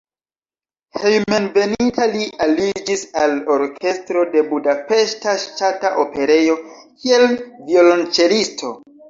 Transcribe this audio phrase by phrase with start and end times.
[1.01, 6.57] Hejmenveninta li aliĝis al orkestro de Budapeŝta Ŝtata Operejo,
[7.05, 7.29] kiel
[7.71, 8.75] violonĉelisto.